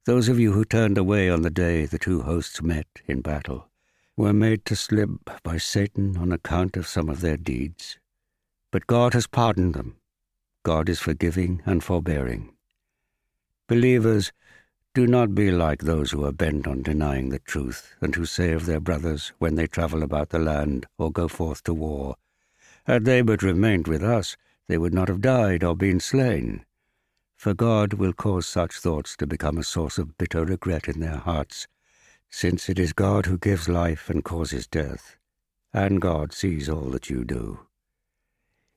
[0.06, 3.67] Those of you who turned away on the day the two hosts met in battle
[4.15, 5.10] were made to slip
[5.41, 7.98] by Satan on account of some of their deeds.
[8.72, 9.95] But God has pardoned them.
[10.62, 12.54] God is forgiving and forbearing.
[13.67, 14.32] Believers,
[14.93, 18.52] do not be like those who are bent on denying the truth and who say
[18.52, 22.17] of their brothers when they travel about the land or go forth to war,
[22.86, 26.65] Had they but remained with us, they would not have died or been slain
[27.39, 31.15] for God will cause such thoughts to become a source of bitter regret in their
[31.15, 31.67] hearts,
[32.30, 35.15] since it is God who gives life and causes death,
[35.71, 37.62] and God sees all that you do.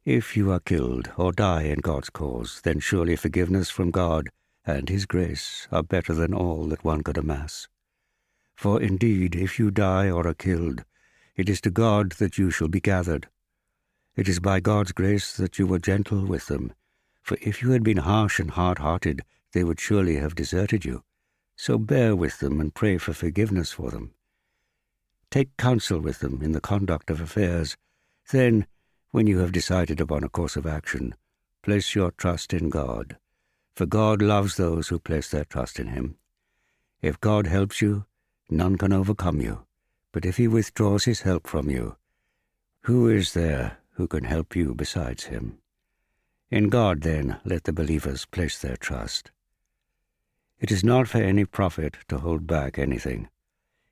[0.04, 4.28] If you are killed or die in God's cause, then surely forgiveness from God
[4.64, 7.66] and His grace are better than all that one could amass.
[8.54, 10.84] For indeed, if you die or are killed,
[11.34, 13.26] it is to God that you shall be gathered.
[14.14, 16.72] It is by God's grace that you were gentle with them,
[17.22, 21.02] for if you had been harsh and hard hearted, they would surely have deserted you.
[21.56, 24.12] So bear with them and pray for forgiveness for them.
[25.30, 27.76] Take counsel with them in the conduct of affairs.
[28.30, 28.66] Then,
[29.12, 31.14] when you have decided upon a course of action,
[31.62, 33.16] place your trust in God,
[33.74, 36.16] for God loves those who place their trust in Him.
[37.00, 38.04] If God helps you,
[38.50, 39.64] none can overcome you,
[40.12, 41.96] but if He withdraws His help from you,
[42.82, 45.61] who is there who can help you besides Him?
[46.52, 49.30] In God, then, let the believers place their trust.
[50.60, 53.30] It is not for any prophet to hold back anything.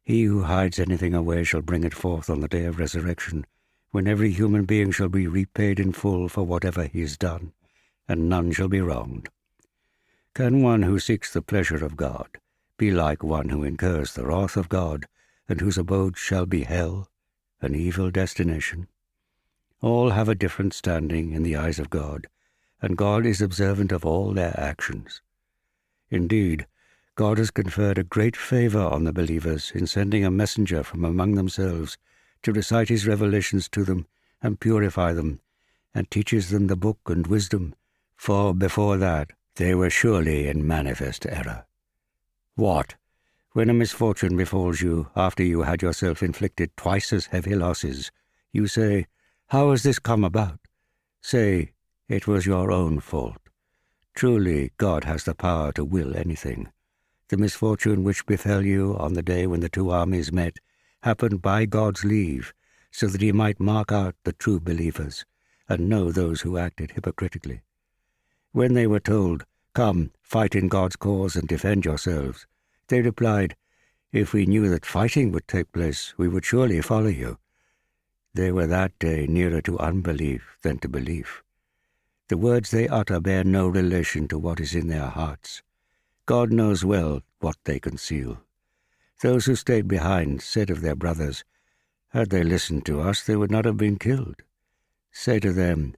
[0.03, 3.47] He who hides anything away shall bring it forth on the day of resurrection,
[3.93, 7.55] when every human being shall be repaid in full for whatever he has done,
[8.07, 9.31] and none shall be wronged.
[10.35, 12.29] Can one who seeks the pleasure of God
[12.77, 15.07] be like one who incurs the wrath of God,
[15.49, 17.09] and whose abode shall be hell,
[17.63, 18.87] an evil destination?
[19.81, 22.27] All have a different standing in the eyes of God
[22.83, 25.23] and God is observant of all their actions.
[26.11, 26.67] Indeed,
[27.15, 31.35] God has conferred a great favor on the believers in sending a messenger from among
[31.35, 31.99] themselves
[32.43, 34.07] to recite his revelations to them
[34.43, 35.41] and purify them,
[35.95, 37.75] and teaches them the book and wisdom,
[38.17, 41.67] for before that they were surely in manifest error.
[42.55, 42.95] What?
[43.53, 48.11] When a misfortune befalls you after you had yourself inflicted twice as heavy losses,
[48.53, 49.07] you say,
[49.49, 50.61] How has this come about?
[51.21, 51.73] Say,
[52.11, 53.39] it was your own fault.
[54.17, 56.73] Truly, God has the power to will anything.
[57.29, 60.57] The misfortune which befell you on the day when the two armies met
[61.05, 62.53] happened by God's leave,
[62.91, 65.25] so that he might mark out the true believers
[65.69, 67.61] and know those who acted hypocritically.
[68.51, 72.45] When they were told, Come, fight in God's cause and defend yourselves,
[72.89, 73.55] they replied,
[74.11, 77.39] If we knew that fighting would take place, we would surely follow you.
[78.35, 81.45] They were that day nearer to unbelief than to belief.
[82.31, 85.63] The words they utter bear no relation to what is in their hearts.
[86.27, 88.39] God knows well what they conceal.
[89.21, 91.43] Those who stayed behind said of their brothers,
[92.11, 94.45] Had they listened to us, they would not have been killed.
[95.11, 95.97] Say to them,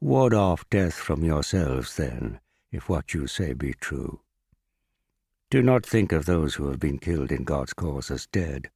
[0.00, 2.40] Ward off death from yourselves, then,
[2.72, 4.20] if what you say be true.
[5.50, 8.70] Do not think of those who have been killed in God's cause as dead.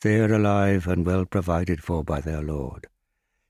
[0.00, 2.88] They are alive and well provided for by their Lord.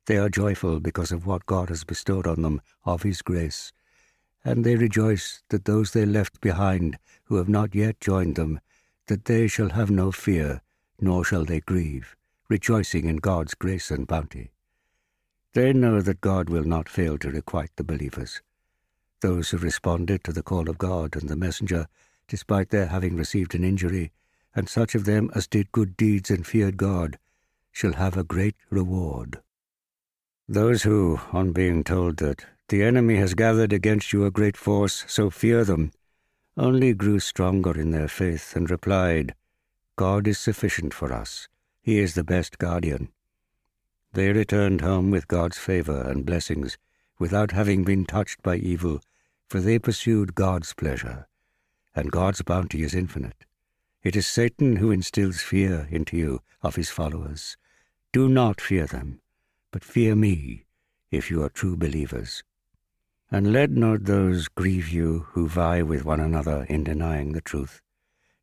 [0.07, 3.73] They are joyful because of what God has bestowed on them of His grace,
[4.45, 8.61] and they rejoice that those they left behind, who have not yet joined them,
[9.07, 10.61] that they shall have no fear,
[11.01, 12.17] nor shall they grieve,
[12.49, 14.51] rejoicing in God's grace and bounty.
[15.53, 18.41] They know that God will not fail to requite the believers.
[19.21, 21.87] Those who responded to the call of God and the messenger,
[22.27, 24.11] despite their having received an injury,
[24.55, 27.19] and such of them as did good deeds and feared God,
[27.71, 29.41] shall have a great reward.
[30.53, 35.03] Those who, on being told that the enemy has gathered against you a great force,
[35.09, 35.93] so fear them,
[36.59, 39.35] only grew stronger in their faith and replied,
[39.97, 41.49] God is sufficient for us.
[41.81, 43.09] He is the best guardian.
[44.13, 46.77] They returned home with God's favor and blessings,
[47.19, 49.01] without having been touched by evil,
[49.49, 51.27] for they pursued God's pleasure,
[51.97, 53.47] and God's bounty is infinite.
[54.03, 57.57] It is Satan who instills fear into you of his followers.
[58.13, 59.22] Do not fear them,
[59.73, 60.65] but fear me,
[61.11, 62.45] if you are true believers.
[63.31, 67.81] And let not those grieve you who vie with one another in denying the truth.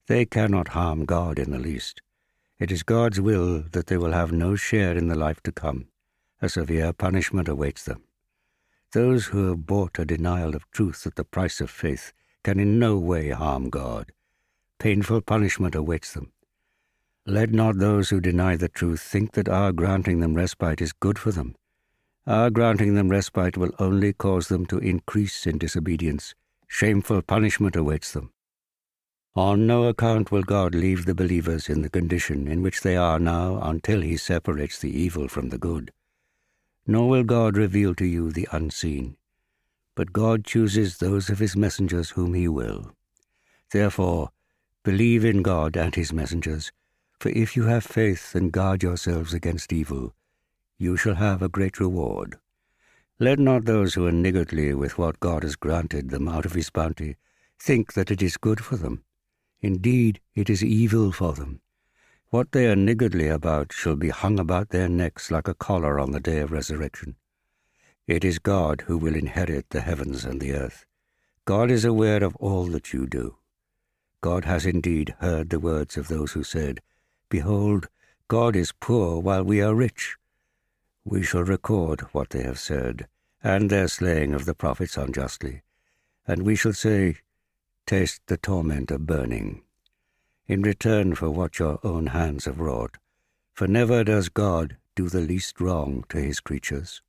[0.08, 2.02] They cannot harm God in the least.
[2.58, 5.88] It is God's will that they will have no share in the life to come.
[6.42, 8.04] A severe punishment awaits them.
[8.92, 12.12] Those who have bought a denial of truth at the price of faith
[12.44, 14.12] can in no way harm God.
[14.80, 16.32] Painful punishment awaits them.
[17.26, 21.20] Let not those who deny the truth think that our granting them respite is good
[21.20, 21.56] for them.
[22.26, 26.34] Our granting them respite will only cause them to increase in disobedience.
[26.68, 28.32] Shameful punishment awaits them.
[29.36, 33.20] On no account will God leave the believers in the condition in which they are
[33.20, 35.92] now until he separates the evil from the good.
[36.88, 39.18] Nor will God reveal to you the unseen.
[39.96, 42.96] But God chooses those of his messengers whom he will.
[43.72, 44.32] Therefore,
[44.84, 46.72] believe in God and his messengers
[47.20, 50.14] for if you have faith and guard yourselves against evil,
[50.78, 52.38] you shall have a great reward.
[53.20, 56.70] Let not those who are niggardly with what God has granted them out of his
[56.70, 57.18] bounty
[57.60, 59.04] think that it is good for them.
[59.60, 61.60] Indeed, it is evil for them.
[62.30, 66.12] What they are niggardly about shall be hung about their necks like a collar on
[66.12, 67.16] the day of resurrection.
[68.08, 70.86] It is God who will inherit the heavens and the earth.
[71.44, 73.36] God is aware of all that you do.
[74.22, 76.82] God has indeed heard the words of those who said,
[77.30, 77.88] Behold,
[78.28, 80.18] God is poor while we are rich.
[81.06, 83.08] We shall record what they have said,
[83.44, 85.62] and their slaying of the prophets unjustly,
[86.28, 87.18] and we shall say,
[87.86, 89.62] Taste the torment of burning,
[90.48, 92.98] in return for what your own hands have wrought,
[93.54, 97.02] for never does God do the least wrong to his creatures.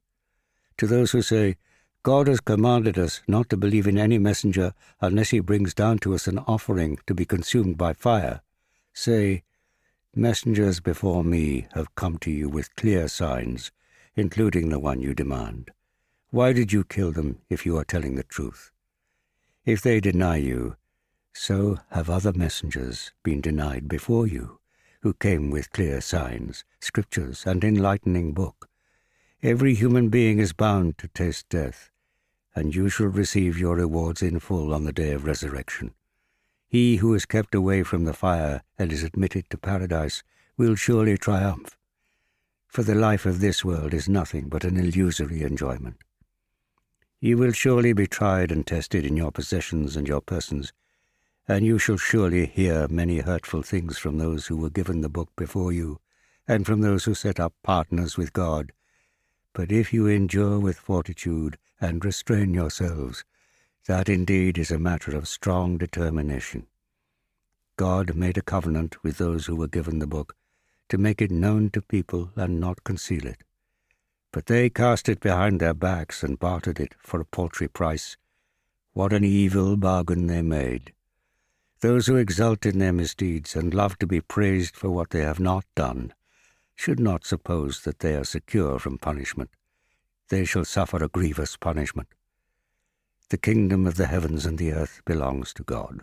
[0.79, 1.57] To those who say,
[2.03, 6.15] God has commanded us not to believe in any messenger unless he brings down to
[6.15, 8.41] us an offering to be consumed by fire,
[8.95, 9.43] say,
[10.17, 13.71] Messengers before me have come to you with clear signs,
[14.17, 15.71] including the one you demand.
[16.31, 18.73] Why did you kill them if you are telling the truth?
[19.65, 20.75] If they deny you,
[21.33, 24.59] so have other messengers been denied before you,
[25.03, 28.69] who came with clear signs, scriptures, and enlightening book.
[29.45, 31.89] Every human being is bound to taste death,
[32.53, 35.95] and you shall receive your rewards in full on the day of resurrection.
[36.71, 40.23] He who is kept away from the fire and is admitted to paradise
[40.57, 41.77] will surely triumph.
[42.69, 45.97] For the life of this world is nothing but an illusory enjoyment.
[47.19, 50.73] You will surely be tried and tested in your possessions and your persons,
[51.49, 55.31] and you shall surely hear many hurtful things from those who were given the book
[55.35, 55.99] before you,
[56.47, 58.71] and from those who set up partners with God.
[59.55, 63.25] But if you endure with fortitude and restrain yourselves,
[63.91, 66.65] that indeed is a matter of strong determination.
[67.77, 70.37] God made a covenant with those who were given the book
[70.89, 73.43] to make it known to people and not conceal it.
[74.31, 78.17] But they cast it behind their backs and bartered it for a paltry price.
[78.93, 80.93] What an evil bargain they made!
[81.81, 85.41] Those who exult in their misdeeds and love to be praised for what they have
[85.41, 86.15] not done
[86.77, 89.51] should not suppose that they are secure from punishment.
[90.29, 92.07] They shall suffer a grievous punishment.
[93.31, 96.01] The kingdom of the heavens and the earth belongs to God.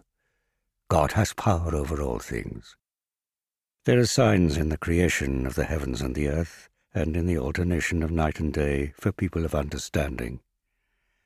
[0.88, 2.78] God has power over all things.
[3.84, 7.38] There are signs in the creation of the heavens and the earth, and in the
[7.38, 10.40] alternation of night and day for people of understanding,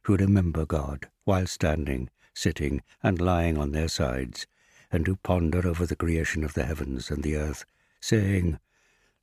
[0.01, 4.47] who remember God while standing, sitting, and lying on their sides,
[4.91, 7.63] and who ponder over the creation of the heavens and the earth,
[7.99, 8.59] saying,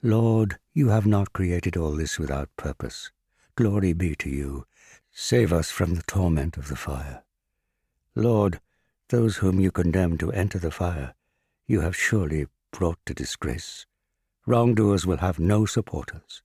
[0.01, 3.11] Lord, you have not created all this without purpose.
[3.57, 4.65] Glory be to you,
[5.21, 7.25] Save us from the torment of the fire.
[8.15, 8.61] Lord,
[9.09, 11.13] those whom you condemn to enter the fire,
[11.67, 13.85] you have surely brought to disgrace.
[14.47, 16.41] Wrongdoers will have no supporters.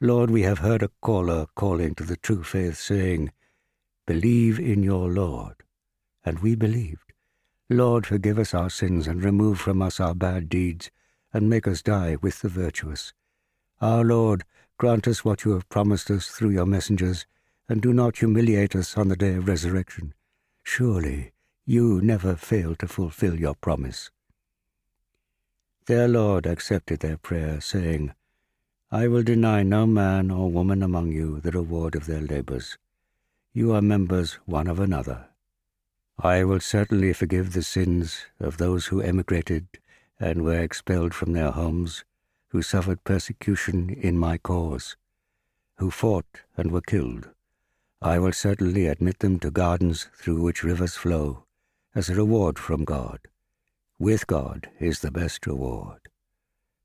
[0.00, 3.30] Lord, we have heard a caller calling to the true faith, saying,
[4.04, 5.62] Believe in your Lord.
[6.24, 7.12] And we believed.
[7.70, 10.90] Lord, forgive us our sins and remove from us our bad deeds,
[11.32, 13.12] and make us die with the virtuous.
[13.80, 14.42] Our Lord,
[14.76, 17.24] grant us what you have promised us through your messengers,
[17.68, 20.14] and do not humiliate us on the day of resurrection.
[20.62, 21.32] Surely
[21.66, 24.10] you never fail to fulfill your promise.
[25.86, 28.14] Their Lord accepted their prayer, saying,
[28.90, 32.78] I will deny no man or woman among you the reward of their labors.
[33.52, 35.26] You are members one of another.
[36.18, 39.66] I will certainly forgive the sins of those who emigrated
[40.18, 42.04] and were expelled from their homes,
[42.48, 44.96] who suffered persecution in my cause,
[45.76, 47.28] who fought and were killed.
[48.00, 51.44] I will certainly admit them to gardens through which rivers flow,
[51.94, 53.20] as a reward from God.
[53.98, 56.08] With God is the best reward.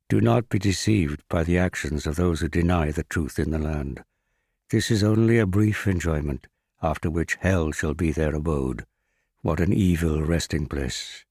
[0.09, 3.59] Do not be deceived by the actions of those who deny the truth in the
[3.59, 4.03] land.
[4.71, 6.47] This is only a brief enjoyment,
[6.81, 8.85] after which hell shall be their abode.
[9.41, 11.25] What an evil resting place!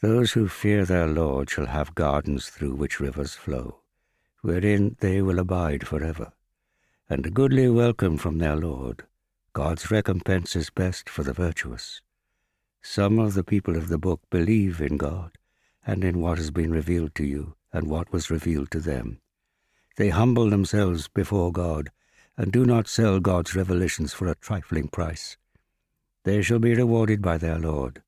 [0.00, 3.80] Those who fear their Lord shall have gardens through which rivers flow,
[4.42, 6.32] wherein they will abide forever,
[7.12, 9.04] and a goodly welcome from their Lord.
[9.52, 12.00] God's recompense is best for the virtuous.
[12.80, 15.32] Some of the people of the book believe in God
[15.86, 19.20] and in what has been revealed to you and what was revealed to them.
[19.98, 21.90] They humble themselves before God
[22.38, 25.36] and do not sell God's revelations for a trifling price.
[26.24, 28.02] They shall be rewarded by their Lord.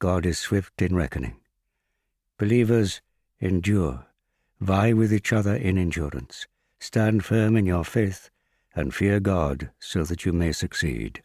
[0.00, 1.36] God is swift in reckoning.
[2.36, 3.00] Believers,
[3.38, 4.06] endure,
[4.60, 6.48] vie with each other in endurance,
[6.84, 8.30] stand firm in your faith,
[8.74, 11.23] and fear God so that you may succeed.